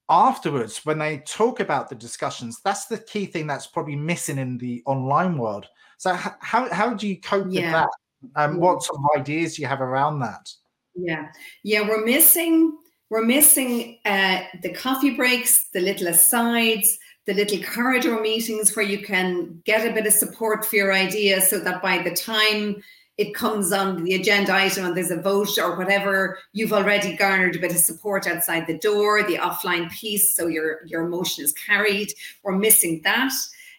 [0.07, 4.55] afterwards when they talk about the discussions that's the key thing that's probably missing in
[4.59, 5.65] the online world.
[5.97, 7.61] So how how do you cope yeah.
[7.61, 7.89] with that?
[8.35, 10.47] And um, what sort of ideas do you have around that?
[10.95, 11.31] Yeah.
[11.63, 12.77] Yeah we're missing
[13.09, 19.03] we're missing uh, the coffee breaks, the little asides, the little corridor meetings where you
[19.03, 22.81] can get a bit of support for your idea so that by the time
[23.17, 27.55] it comes on the agenda item and there's a vote or whatever, you've already garnered
[27.55, 31.53] a bit of support outside the door, the offline piece, so your, your emotion is
[31.53, 32.11] carried.
[32.43, 33.31] We're missing that.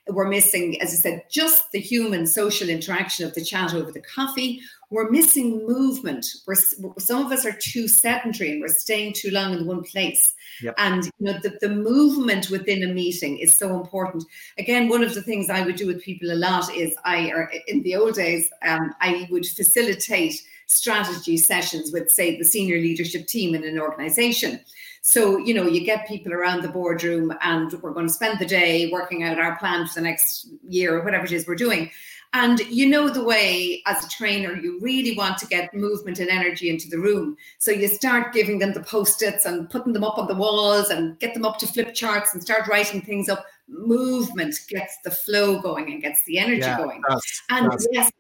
[0.08, 4.00] We're missing, as I said, just the human social interaction of the chat over the
[4.00, 4.60] coffee.
[4.90, 6.26] We're missing movement.
[6.46, 6.54] We're,
[6.98, 10.34] some of us are too sedentary and we're staying too long in one place.
[10.62, 10.74] Yep.
[10.78, 14.24] And you know the, the movement within a meeting is so important.
[14.58, 17.50] Again, one of the things I would do with people a lot is I, or
[17.66, 23.26] in the old days, um, I would facilitate strategy sessions with, say, the senior leadership
[23.26, 24.60] team in an organization.
[25.02, 28.46] So, you know, you get people around the boardroom and we're going to spend the
[28.46, 31.90] day working out our plan for the next year or whatever it is we're doing.
[32.38, 36.28] And you know the way, as a trainer, you really want to get movement and
[36.28, 37.34] energy into the room.
[37.56, 40.90] So you start giving them the post its and putting them up on the walls
[40.90, 43.46] and get them up to flip charts and start writing things up.
[43.68, 47.00] Movement gets the flow going and gets the energy yeah, going.
[47.08, 48.10] That's, and that's, yes,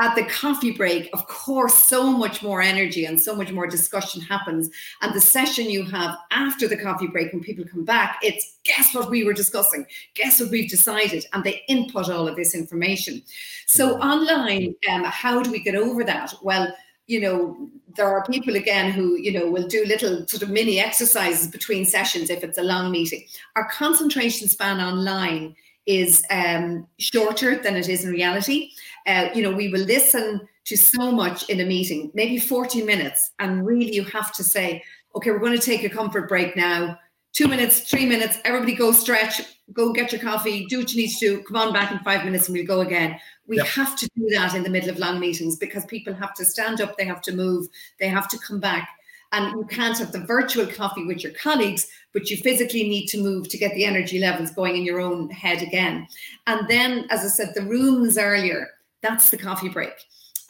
[0.00, 4.20] at the coffee break, of course, so much more energy and so much more discussion
[4.20, 4.68] happens.
[5.02, 8.92] And the session you have after the coffee break, when people come back, it's guess
[8.94, 13.22] what we were discussing, guess what we've decided, and they input all of this information.
[13.66, 16.34] So, online, um, how do we get over that?
[16.42, 16.74] Well,
[17.06, 20.80] you know, there are people again who, you know, will do little sort of mini
[20.80, 23.24] exercises between sessions if it's a long meeting.
[23.54, 25.54] Our concentration span online
[25.86, 28.70] is um, shorter than it is in reality.
[29.06, 33.32] Uh, you know, we will listen to so much in a meeting, maybe 40 minutes,
[33.38, 34.82] and really you have to say,
[35.14, 36.98] okay, we're going to take a comfort break now.
[37.32, 41.12] Two minutes, three minutes, everybody go stretch, go get your coffee, do what you need
[41.14, 43.18] to do, come on back in five minutes and we'll go again.
[43.46, 43.66] We yep.
[43.66, 46.80] have to do that in the middle of long meetings because people have to stand
[46.80, 47.66] up, they have to move,
[47.98, 48.88] they have to come back.
[49.32, 53.18] And you can't have the virtual coffee with your colleagues, but you physically need to
[53.18, 56.06] move to get the energy levels going in your own head again.
[56.46, 58.68] And then, as I said, the rooms earlier,
[59.04, 59.92] that's the coffee break.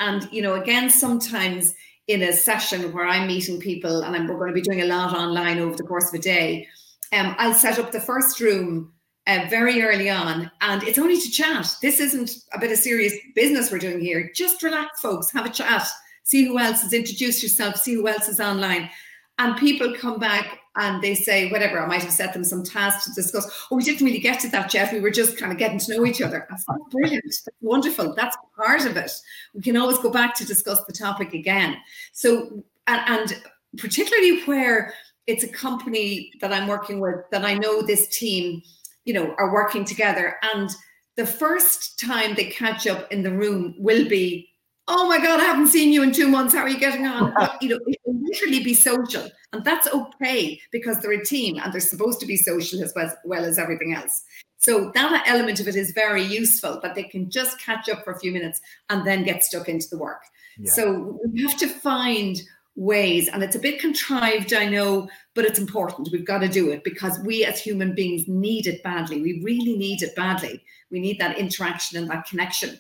[0.01, 1.75] And, you know, again, sometimes
[2.09, 4.87] in a session where I'm meeting people and I'm, we're going to be doing a
[4.87, 6.67] lot online over the course of a day,
[7.13, 8.93] um, I'll set up the first room
[9.27, 11.75] uh, very early on, and it's only to chat.
[11.81, 14.31] This isn't a bit of serious business we're doing here.
[14.35, 15.87] Just relax, folks, have a chat,
[16.25, 18.91] see who else is, introduce yourself, see who else is online.
[19.39, 23.05] And people come back and they say, whatever, I might have set them some tasks
[23.05, 23.67] to discuss.
[23.71, 24.93] Oh, we didn't really get to that, Jeff.
[24.93, 26.47] We were just kind of getting to know each other.
[26.51, 27.25] That's oh, brilliant.
[27.25, 28.15] That's wonderful.
[28.15, 29.13] That's part of it.
[29.55, 31.77] We can always go back to discuss the topic again.
[32.13, 33.43] So, and, and
[33.79, 34.95] particularly where
[35.27, 38.63] it's a company that I'm working with, that I know this team,
[39.05, 40.37] you know, are working together.
[40.43, 40.71] And
[41.17, 44.49] the first time they catch up in the room will be
[44.89, 46.55] oh my God, I haven't seen you in two months.
[46.55, 47.33] How are you getting on?
[47.61, 49.29] you know, it will literally be social.
[49.53, 53.15] And that's okay because they're a team and they're supposed to be social as well,
[53.25, 54.25] well as everything else.
[54.59, 58.13] So that element of it is very useful, but they can just catch up for
[58.13, 60.23] a few minutes and then get stuck into the work.
[60.59, 60.73] Yeah.
[60.73, 62.41] So we have to find
[62.77, 66.09] ways, and it's a bit contrived, I know, but it's important.
[66.11, 69.21] We've got to do it because we as human beings need it badly.
[69.21, 70.65] We really need it badly.
[70.91, 72.79] We need that interaction and that connection.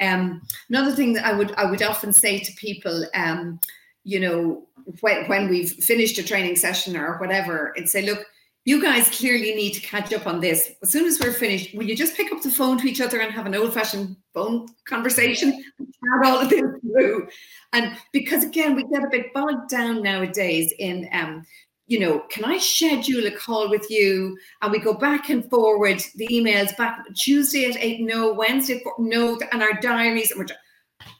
[0.00, 3.60] Um, another thing that I would I would often say to people, um,
[4.04, 4.66] you know,
[5.00, 8.24] when, when we've finished a training session or whatever, and say, look,
[8.64, 10.72] you guys clearly need to catch up on this.
[10.82, 13.20] As soon as we're finished, will you just pick up the phone to each other
[13.20, 17.28] and have an old-fashioned phone conversation and all of this through?
[17.72, 21.44] And because again, we get a bit bogged down nowadays in um,
[21.92, 24.38] you know, can I schedule a call with you?
[24.62, 28.94] And we go back and forward the emails back Tuesday at eight, no, Wednesday, four,
[28.98, 30.60] no, and our diaries, and we're just,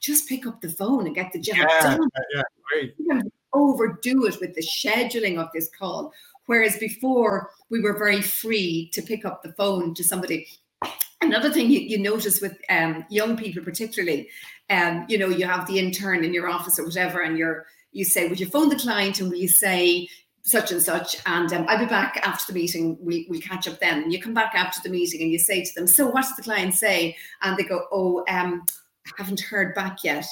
[0.00, 2.08] just pick up the phone and get the job yeah, done.
[2.34, 2.94] Yeah, great.
[3.52, 6.10] overdo it with the scheduling of this call.
[6.46, 10.48] Whereas before we were very free to pick up the phone to somebody.
[11.20, 14.30] Another thing you, you notice with um, young people, particularly,
[14.70, 18.06] um, you know, you have the intern in your office or whatever, and you're you
[18.06, 20.08] say, would you phone the client and will you say,
[20.44, 22.96] such and such, and um, I'll be back after the meeting.
[23.00, 24.02] We we catch up then.
[24.02, 26.36] And you come back after the meeting and you say to them, "So what does
[26.36, 28.64] the client say?" And they go, "Oh, um,
[29.06, 30.26] I haven't heard back yet."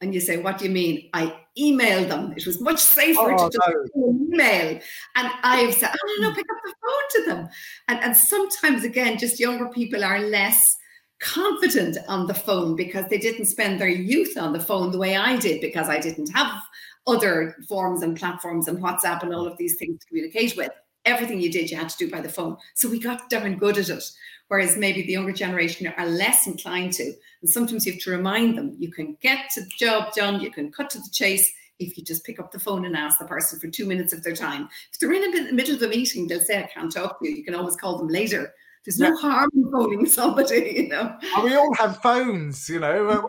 [0.00, 2.32] And you say, "What do you mean?" I emailed them.
[2.36, 4.28] It was much safer oh, to just no.
[4.32, 4.80] email.
[5.16, 7.48] And I've said, "Oh no, no, pick up the phone to them."
[7.88, 10.76] And and sometimes again, just younger people are less
[11.20, 15.16] confident on the phone because they didn't spend their youth on the phone the way
[15.16, 16.62] I did because I didn't have
[17.06, 20.70] other forms and platforms and WhatsApp and all of these things to communicate with.
[21.06, 22.56] Everything you did, you had to do by the phone.
[22.74, 24.04] So we got darn good at it.
[24.48, 27.04] Whereas maybe the younger generation are less inclined to.
[27.04, 30.50] And sometimes you have to remind them you can get to the job done, you
[30.50, 33.24] can cut to the chase if you just pick up the phone and ask the
[33.24, 34.68] person for two minutes of their time.
[34.92, 37.36] If they're in the middle of a meeting, they'll say, I can't talk to you.
[37.36, 38.52] You can always call them later.
[38.84, 39.16] There's no yeah.
[39.16, 41.16] harm in phoning somebody, you know.
[41.36, 43.08] And we all have phones, you know.
[43.08, 43.26] Um,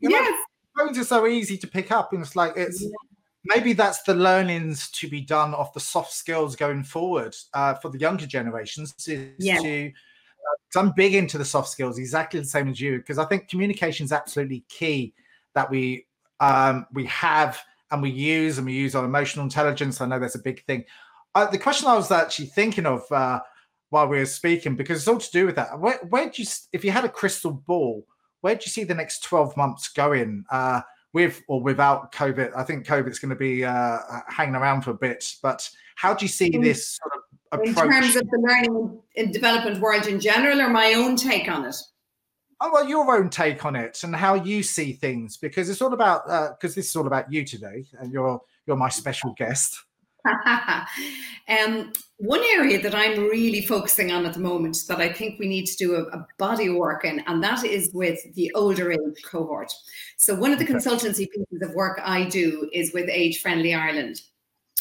[0.00, 0.30] you yes.
[0.76, 2.88] Know, phones are so easy to pick up, and it's like it's yeah
[3.44, 7.90] maybe that's the learnings to be done of the soft skills going forward uh, for
[7.90, 9.58] the younger generations is yeah.
[9.58, 13.24] to uh, I'm big into the soft skills, exactly the same as you, because I
[13.24, 15.14] think communication is absolutely key
[15.54, 16.06] that we
[16.40, 20.00] um, we have and we use and we use our emotional intelligence.
[20.00, 20.84] I know that's a big thing.
[21.34, 23.40] Uh, the question I was actually thinking of uh,
[23.90, 25.78] while we were speaking, because it's all to do with that.
[25.78, 28.06] Where, where do you, if you had a crystal ball,
[28.40, 30.80] where do you see the next 12 months going uh,
[31.14, 32.52] with or without COVID?
[32.54, 33.98] I think COVID's going to be uh,
[34.28, 37.86] hanging around for a bit, but how do you see this sort of approach?
[37.86, 41.64] In terms of the learning and development world in general, or my own take on
[41.64, 41.76] it?
[42.60, 45.92] Oh, well, your own take on it and how you see things, because it's all
[45.92, 49.83] about because uh, this is all about you today, and you're you're my special guest.
[51.48, 55.48] um, one area that I'm really focusing on at the moment that I think we
[55.48, 59.22] need to do a, a body work in, and that is with the older age
[59.24, 59.72] cohort.
[60.16, 60.74] So, one of the okay.
[60.74, 64.20] consultancy pieces of work I do is with Age Friendly Ireland.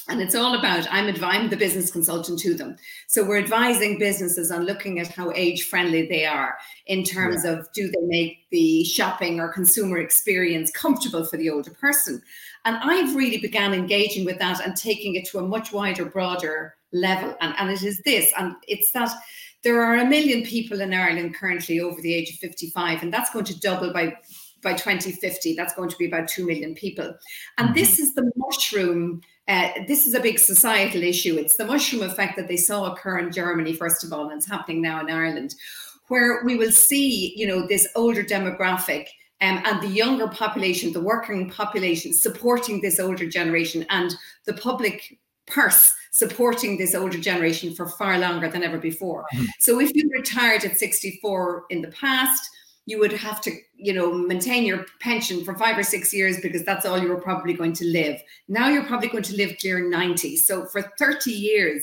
[0.09, 2.75] And it's all about I'm, I'm the business consultant to them.
[3.07, 7.51] So we're advising businesses on looking at how age friendly they are in terms yeah.
[7.51, 12.21] of do they make the shopping or consumer experience comfortable for the older person.
[12.65, 16.75] And I've really began engaging with that and taking it to a much wider, broader
[16.91, 17.35] level.
[17.41, 19.11] And, and it is this, and it's that
[19.63, 23.31] there are a million people in Ireland currently over the age of 55, and that's
[23.31, 24.15] going to double by
[24.61, 27.13] by 2050 that's going to be about 2 million people
[27.57, 27.73] and mm-hmm.
[27.73, 31.35] this is the mushroom uh, this is a big societal issue.
[31.35, 34.49] It's the mushroom effect that they saw occur in Germany, first of all, and it's
[34.49, 35.55] happening now in Ireland,
[36.07, 39.07] where we will see, you know, this older demographic
[39.43, 45.17] um, and the younger population, the working population, supporting this older generation, and the public
[45.47, 49.25] purse supporting this older generation for far longer than ever before.
[49.33, 49.45] Mm-hmm.
[49.59, 52.49] So if you retired at 64 in the past,
[52.85, 56.63] you would have to, you know, maintain your pension for five or six years because
[56.63, 58.21] that's all you were probably going to live.
[58.47, 60.37] Now you're probably going to live clear 90.
[60.37, 61.81] So for 30 years.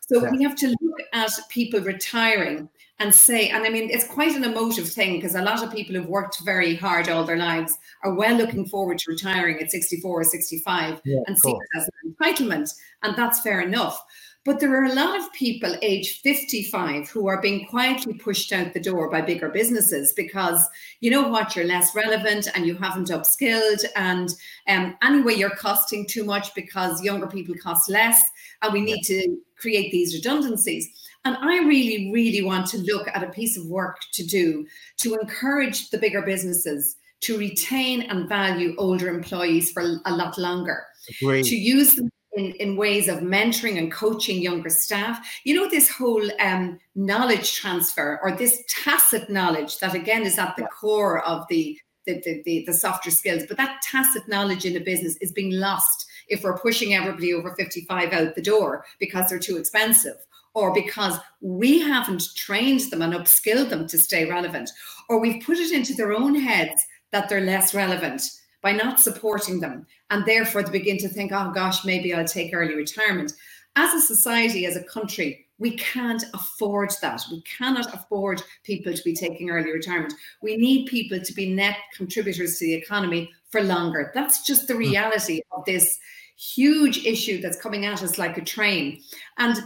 [0.00, 0.30] So yeah.
[0.30, 4.44] we have to look at people retiring and say, and I mean, it's quite an
[4.44, 8.14] emotive thing because a lot of people who've worked very hard all their lives are
[8.14, 12.14] well looking forward to retiring at 64 or 65 yeah, and see it as an
[12.14, 12.72] entitlement.
[13.02, 14.00] And that's fair enough.
[14.44, 18.72] But there are a lot of people age 55 who are being quietly pushed out
[18.72, 20.68] the door by bigger businesses because
[21.00, 23.84] you know what, you're less relevant and you haven't upskilled.
[23.94, 24.34] And
[24.66, 28.20] um, anyway, you're costing too much because younger people cost less.
[28.62, 30.88] And we need to create these redundancies.
[31.24, 34.66] And I really, really want to look at a piece of work to do
[34.98, 40.84] to encourage the bigger businesses to retain and value older employees for a lot longer.
[41.20, 41.44] Agreed.
[41.44, 45.18] To use them in, in ways of mentoring and coaching younger staff.
[45.44, 50.56] You know, this whole um, knowledge transfer or this tacit knowledge that again is at
[50.56, 54.76] the core of the the, the, the, the softer skills, but that tacit knowledge in
[54.76, 59.28] a business is being lost if we're pushing everybody over 55 out the door because
[59.28, 60.16] they're too expensive
[60.54, 64.70] or because we haven't trained them and upskilled them to stay relevant,
[65.08, 68.22] or we've put it into their own heads that they're less relevant
[68.62, 69.86] by not supporting them.
[70.10, 73.32] And therefore, they begin to think, oh gosh, maybe I'll take early retirement.
[73.76, 77.22] As a society, as a country, we can't afford that.
[77.30, 80.12] We cannot afford people to be taking early retirement.
[80.42, 84.10] We need people to be net contributors to the economy for longer.
[84.14, 84.80] That's just the hmm.
[84.80, 85.98] reality of this
[86.42, 89.00] huge issue that's coming at us like a train.
[89.38, 89.56] And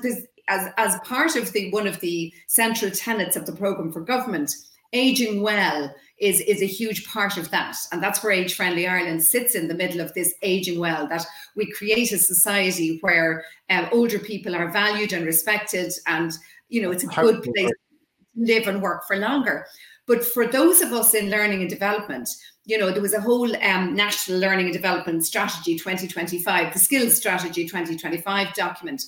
[0.49, 4.55] as, as part of the one of the central tenets of the program for government,
[4.93, 7.77] aging well is is a huge part of that.
[7.93, 11.27] And that's where age friendly ireland sits in the middle of this aging well that
[11.57, 16.33] we create a society where um, older people are valued and respected and
[16.69, 17.75] you know it's a good place to
[18.37, 19.67] live and work for longer.
[20.07, 22.29] But for those of us in learning and development
[22.67, 27.17] you know there was a whole um, national learning and development strategy 2025 the skills
[27.17, 29.05] strategy 2025 document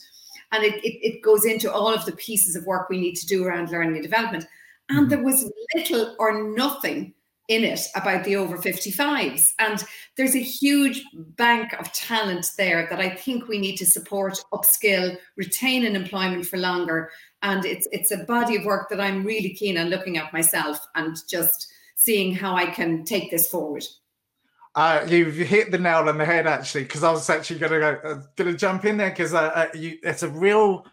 [0.51, 3.27] and it, it, it goes into all of the pieces of work we need to
[3.27, 4.47] do around learning and development
[4.89, 5.09] and mm-hmm.
[5.09, 7.13] there was little or nothing
[7.49, 9.53] in it about the over 55s.
[9.59, 9.83] And
[10.17, 15.17] there's a huge bank of talent there that I think we need to support, upskill,
[15.37, 17.11] retain in employment for longer.
[17.43, 20.79] And it's it's a body of work that I'm really keen on looking at myself
[20.95, 23.85] and just seeing how I can take this forward.
[24.75, 27.79] Uh, you've hit the nail on the head actually, because I was actually going to
[27.81, 30.87] go, uh, going to jump in there because uh, uh it's a real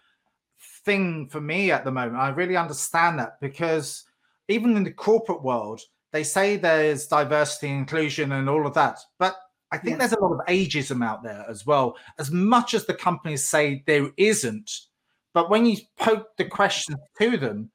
[0.84, 2.18] thing for me at the moment.
[2.18, 4.03] I really understand that because
[4.47, 5.82] even in the corporate world,
[6.12, 8.99] they say there's diversity, inclusion, and all of that.
[9.20, 9.36] But
[9.72, 12.93] I think there's a lot of ageism out there as well, as much as the
[12.93, 14.72] companies say there isn't.
[15.34, 17.72] But when you poke the question to them,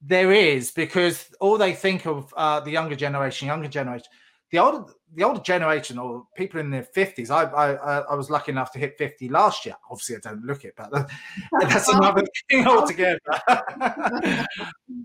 [0.00, 4.06] there is because all they think of uh, the younger generation, younger generation,
[4.50, 4.84] the older
[5.14, 8.78] the older generation or people in their 50s I, I i was lucky enough to
[8.78, 10.90] hit 50 last year obviously i don't look it but
[11.60, 13.18] that's another thing altogether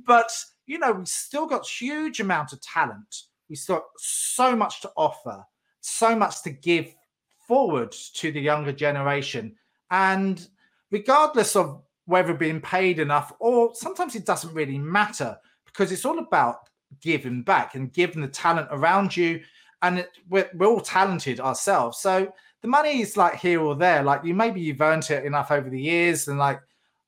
[0.06, 0.32] but
[0.66, 3.24] you know, we've still got huge amount of talent.
[3.50, 5.44] We've still got so much to offer,
[5.82, 6.94] so much to give
[7.48, 9.56] forward to the younger generation.
[9.92, 10.46] And
[10.92, 16.20] regardless of whether being paid enough or sometimes it doesn't really matter because it's all
[16.20, 16.70] about
[17.02, 19.42] giving back and giving the talent around you.
[19.82, 22.00] And it, we're, we're all talented ourselves.
[22.00, 24.04] So the money is like here or there.
[24.04, 26.60] Like you, maybe you've earned it enough over the years and like,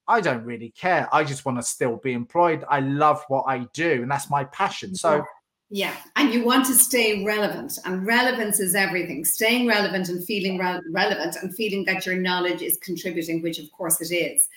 [0.08, 1.10] I don't really care.
[1.12, 2.64] I just want to still be employed.
[2.70, 4.94] I love what I do, and that's my passion.
[4.96, 5.24] So,
[5.70, 9.26] yeah, and you want to stay relevant, and relevance is everything.
[9.26, 13.72] Staying relevant and feeling re- relevant and feeling that your knowledge is contributing, which of
[13.72, 14.48] course it is.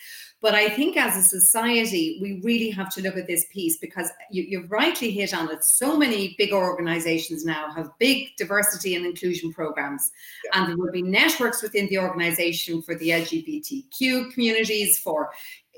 [0.40, 4.08] But I think as a society, we really have to look at this piece because
[4.30, 5.64] you, you've rightly hit on it.
[5.64, 10.12] So many big organizations now have big diversity and inclusion programs,
[10.44, 10.60] yeah.
[10.60, 15.30] and there will be networks within the organization for the LGBTQ communities, for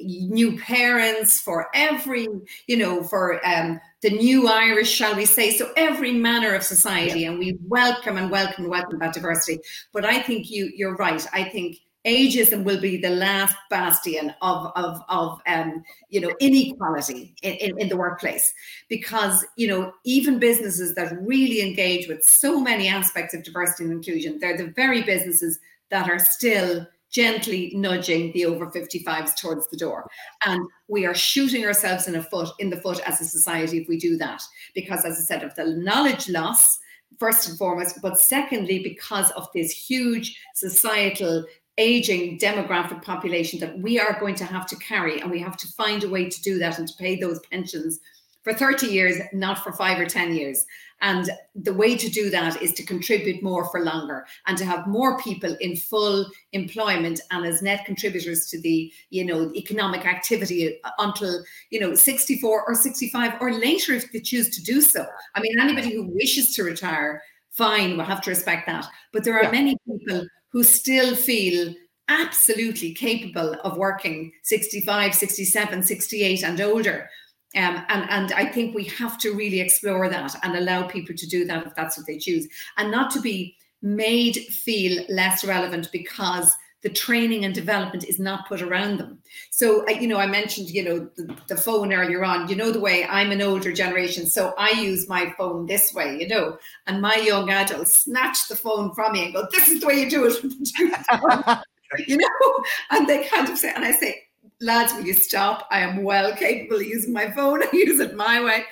[0.02, 2.26] new parents, for every,
[2.66, 7.20] you know, for um, the new Irish, shall we say, so every manner of society,
[7.20, 7.30] yeah.
[7.30, 9.60] and we welcome and welcome and welcome that diversity.
[9.92, 11.26] But I think you you're right.
[11.32, 17.34] I think ageism will be the last bastion of of of um, you know inequality
[17.42, 18.54] in, in, in, the workplace
[18.88, 23.92] because you know even businesses that really engage with so many aspects of diversity and
[23.92, 25.58] inclusion they're the very businesses
[25.90, 30.08] that are still gently nudging the over 55s towards the door.
[30.46, 33.88] And we are shooting ourselves in a foot in the foot as a society if
[33.88, 34.42] we do that.
[34.74, 36.78] Because as i said of the knowledge loss
[37.18, 41.44] first and foremost, but secondly, because of this huge societal
[41.78, 45.20] aging demographic population that we are going to have to carry.
[45.20, 47.98] And we have to find a way to do that and to pay those pensions
[48.42, 50.64] for 30 years not for 5 or 10 years
[51.00, 54.86] and the way to do that is to contribute more for longer and to have
[54.86, 60.80] more people in full employment and as net contributors to the you know economic activity
[60.98, 65.40] until you know 64 or 65 or later if they choose to do so i
[65.40, 69.44] mean anybody who wishes to retire fine we'll have to respect that but there are
[69.44, 69.50] yeah.
[69.50, 71.74] many people who still feel
[72.10, 77.08] absolutely capable of working 65, 67, 68 and older.
[77.56, 81.26] Um, and, and I think we have to really explore that and allow people to
[81.26, 85.90] do that if that's what they choose, and not to be made feel less relevant
[85.90, 89.18] because the training and development is not put around them.
[89.50, 92.48] So, you know, I mentioned, you know, the, the, phone earlier on.
[92.48, 96.18] You know, the way I'm an older generation, so I use my phone this way,
[96.18, 99.80] you know, and my young adults snatch the phone from me and go, "This is
[99.80, 100.42] the way you do it,"
[102.08, 104.22] you know, and they kind of say, and I say,
[104.60, 105.66] lads, will you stop?
[105.70, 107.62] I am well capable of using my phone.
[107.62, 108.64] I use it my way.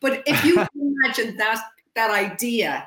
[0.00, 1.62] But if you imagine that
[1.96, 2.86] that idea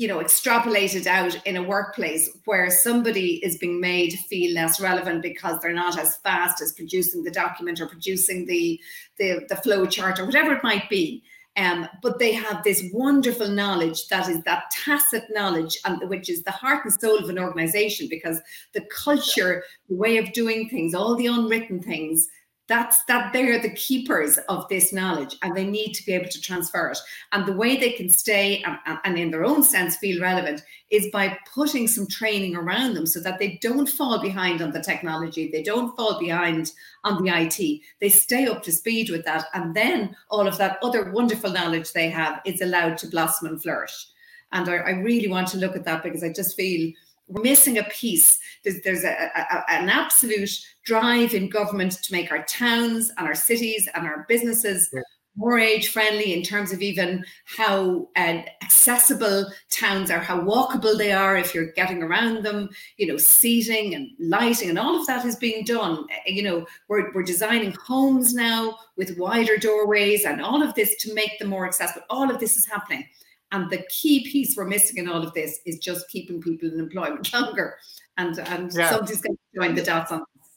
[0.00, 5.20] you know extrapolated out in a workplace where somebody is being made feel less relevant
[5.20, 8.80] because they're not as fast as producing the document or producing the
[9.18, 11.22] the, the flow chart or whatever it might be
[11.56, 16.42] um, but they have this wonderful knowledge that is that tacit knowledge and which is
[16.42, 18.40] the heart and soul of an organization because
[18.72, 22.28] the culture the way of doing things all the unwritten things
[22.70, 26.40] that's that they're the keepers of this knowledge and they need to be able to
[26.40, 26.98] transfer it.
[27.32, 31.08] And the way they can stay and, and, in their own sense feel relevant is
[31.12, 35.50] by putting some training around them so that they don't fall behind on the technology
[35.50, 39.74] they don't fall behind on the it they stay up to speed with that and
[39.74, 44.06] then all of that other wonderful knowledge they have is allowed to blossom and flourish.
[44.52, 46.92] And I, I really want to look at that because i just feel
[47.30, 48.38] we're missing a piece.
[48.64, 50.50] There's, there's a, a, an absolute
[50.84, 55.00] drive in government to make our towns and our cities and our businesses yeah.
[55.36, 61.12] more age friendly in terms of even how uh, accessible towns are, how walkable they
[61.12, 65.24] are if you're getting around them, you know, seating and lighting and all of that
[65.24, 66.04] is being done.
[66.26, 70.96] Eh, you know, we're, we're designing homes now with wider doorways and all of this
[70.96, 72.04] to make them more accessible.
[72.10, 73.06] All of this is happening.
[73.52, 76.78] And the key piece we're missing in all of this is just keeping people in
[76.78, 77.76] employment longer.
[78.16, 78.90] And and yeah.
[78.90, 80.48] somebody's going to join the dots on this.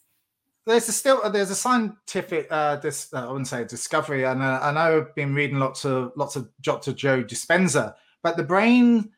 [0.66, 4.60] There's a still there's a scientific uh, this uh, I wouldn't say discovery, and uh,
[4.62, 6.94] I know I've been reading lots of lots of Dr.
[6.94, 9.12] Joe Dispenza, but the brain,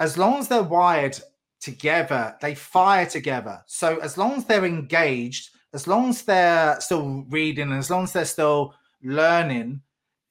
[0.00, 1.18] as long as they're wired
[1.60, 3.62] together, they fire together.
[3.66, 8.12] So as long as they're engaged, as long as they're still reading, as long as
[8.12, 9.82] they're still learning,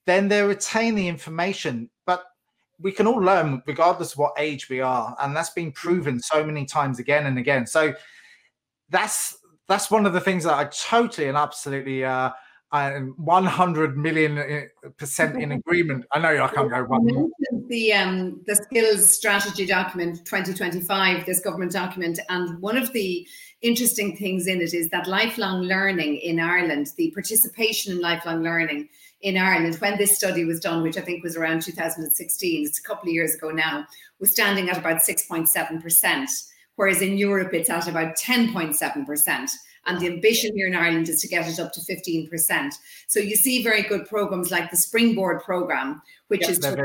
[0.06, 1.90] then they retain the information
[2.80, 6.44] we can all learn regardless of what age we are and that's been proven so
[6.44, 7.94] many times again and again so
[8.90, 12.30] that's that's one of the things that i totally and absolutely uh
[12.72, 16.06] I'm 100 million uh, percent in agreement.
[16.12, 17.32] I know I can't go one.
[17.70, 23.26] The um, the skills strategy document 2025, this government document, and one of the
[23.62, 28.90] interesting things in it is that lifelong learning in Ireland, the participation in lifelong learning
[29.22, 32.84] in Ireland when this study was done, which I think was around 2016, it's a
[32.84, 33.86] couple of years ago now,
[34.20, 36.28] was standing at about 6.7%,
[36.76, 39.50] whereas in Europe it's at about 10.7%.
[39.88, 42.74] And the ambition here in Ireland is to get it up to 15%.
[43.08, 46.76] So you see very good programs like the Springboard program, which is to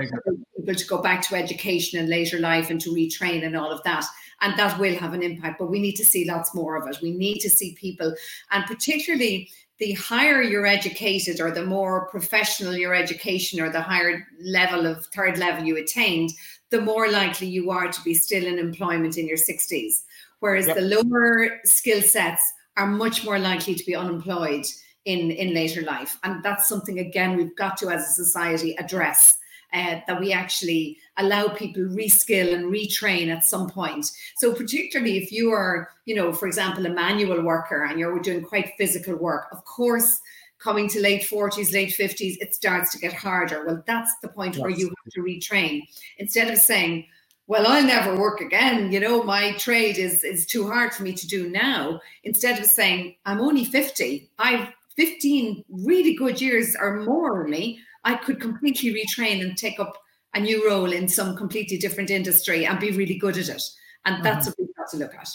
[0.56, 3.82] people to go back to education in later life and to retrain and all of
[3.82, 4.04] that.
[4.40, 7.02] And that will have an impact, but we need to see lots more of it.
[7.02, 8.14] We need to see people,
[8.52, 14.26] and particularly the higher you're educated or the more professional your education or the higher
[14.40, 16.30] level of third level you attained,
[16.70, 20.02] the more likely you are to be still in employment in your 60s.
[20.40, 20.76] Whereas yep.
[20.76, 22.42] the lower skill sets
[22.76, 24.64] are much more likely to be unemployed
[25.04, 26.18] in, in later life.
[26.24, 29.36] And that's something, again, we've got to, as a society, address.
[29.72, 34.04] Uh, that we actually allow people reskill and retrain at some point.
[34.36, 38.42] So particularly if you are, you know, for example, a manual worker and you're doing
[38.42, 40.20] quite physical work, of course,
[40.62, 43.64] coming to late 40s, late 50s, it starts to get harder.
[43.64, 44.62] Well, that's the point yes.
[44.62, 45.82] where you have to retrain.
[46.18, 47.06] Instead of saying,
[47.46, 48.92] well, I'll never work again.
[48.92, 52.00] You know, my trade is is too hard for me to do now.
[52.24, 57.80] Instead of saying, I'm only 50, I've 15 really good years or more in me,
[58.04, 59.96] I could completely retrain and take up
[60.34, 63.62] a new role in some completely different industry and be really good at it.
[64.04, 64.62] And that's mm-hmm.
[64.62, 65.28] what we've got to look at.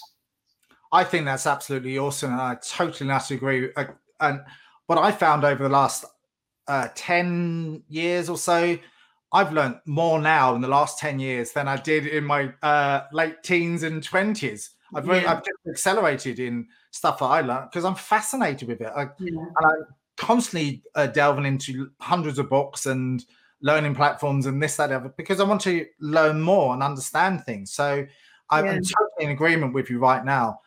[0.91, 2.32] I think that's absolutely awesome.
[2.32, 3.72] And I totally not agree.
[3.76, 3.86] Uh,
[4.20, 4.41] and
[4.88, 6.05] what I found over the last
[6.68, 8.78] uh, 10 years or so,
[9.32, 13.01] I've learned more now in the last 10 years than I did in my uh,
[13.11, 14.70] late teens and 20s.
[14.95, 15.11] I've, yeah.
[15.11, 18.91] really, I've just accelerated in stuff that I learned because I'm fascinated with it.
[18.95, 19.30] I, yeah.
[19.30, 19.86] And I'm
[20.18, 23.24] constantly uh, delving into hundreds of books and
[23.61, 27.72] learning platforms and this, that, other, because I want to learn more and understand things.
[27.72, 28.05] So
[28.49, 28.74] I'm, yeah.
[28.74, 30.59] totally in agreement with you right now.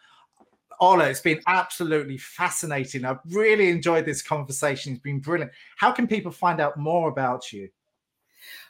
[0.80, 3.05] Orla, it's been absolutely fascinating.
[3.05, 4.94] I've really enjoyed this conversation.
[4.94, 5.53] It's been brilliant.
[5.76, 7.68] How can people find out more about you?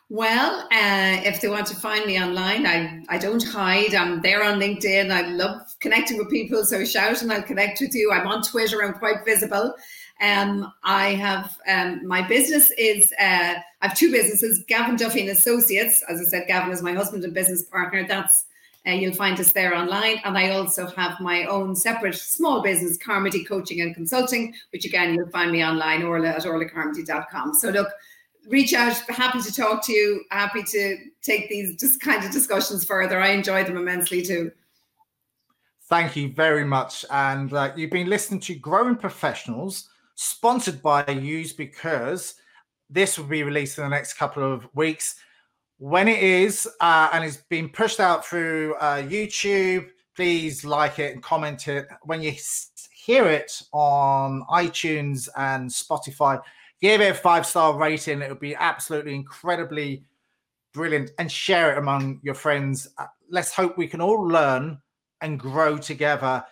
[0.09, 3.95] Well, uh, if they want to find me online, I, I don't hide.
[3.95, 5.09] I'm there on LinkedIn.
[5.09, 6.65] I love connecting with people.
[6.65, 8.11] So shout and I'll connect with you.
[8.13, 8.83] I'm on Twitter.
[8.83, 9.73] I'm quite visible.
[10.21, 15.31] Um, I have um, my business is uh, I have two businesses, Gavin Duffy and
[15.31, 16.03] Associates.
[16.09, 18.07] As I said, Gavin is my husband and business partner.
[18.07, 18.45] That's
[18.87, 20.17] uh, you'll find us there online.
[20.25, 25.15] And I also have my own separate small business, Carmody Coaching and Consulting, which again
[25.15, 27.55] you'll find me online, orla at orlacarmody.com.
[27.55, 27.89] So look,
[28.49, 28.97] reach out.
[29.09, 30.25] Happy to talk to you.
[30.31, 33.21] Happy to take these just kind of discussions further.
[33.21, 34.53] I enjoy them immensely too.
[35.89, 37.05] Thank you very much.
[37.11, 39.89] And uh, you've been listening to Growing Professionals,
[40.21, 42.35] sponsored by Use Because.
[42.91, 45.17] This will be released in the next couple of weeks.
[45.79, 51.15] When it is, uh, and it's been pushed out through uh, YouTube, please like it
[51.15, 51.87] and comment it.
[52.03, 52.35] When you
[52.93, 56.39] hear it on iTunes and Spotify,
[56.83, 58.21] give it a five star rating.
[58.21, 60.05] It would be absolutely incredibly
[60.75, 62.89] brilliant and share it among your friends.
[62.99, 64.79] Uh, let's hope we can all learn
[65.23, 66.45] and grow together.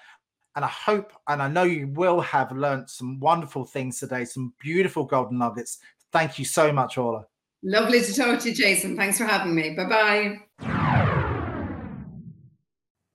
[0.59, 4.53] And I hope and I know you will have learned some wonderful things today, some
[4.59, 5.79] beautiful golden nuggets.
[6.11, 7.27] Thank you so much, Orla.
[7.63, 8.97] Lovely to talk to you, Jason.
[8.97, 9.77] Thanks for having me.
[9.77, 11.39] Bye bye.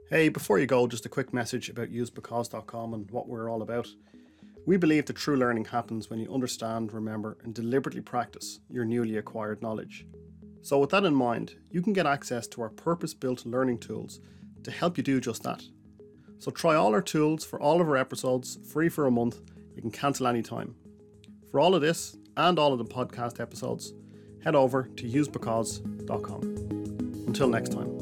[0.10, 3.90] Hey, before you go, just a quick message about usebecause.com and what we're all about.
[4.66, 9.18] We believe that true learning happens when you understand, remember, and deliberately practice your newly
[9.18, 10.08] acquired knowledge.
[10.62, 14.22] So, with that in mind, you can get access to our purpose built learning tools
[14.64, 15.62] to help you do just that.
[16.44, 19.40] So, try all our tools for all of our episodes free for a month.
[19.78, 20.76] You can cancel anytime.
[21.50, 23.94] For all of this and all of the podcast episodes,
[24.44, 26.42] head over to usebecause.com.
[27.28, 27.93] Until next time.